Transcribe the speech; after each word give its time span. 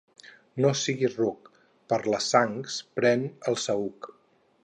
No 0.63 0.69
siguis 0.79 1.17
ruc: 1.23 1.51
per 1.93 1.99
les 2.13 2.31
sangs 2.35 2.79
pren 3.01 3.29
el 3.51 3.59
saüc. 3.67 4.13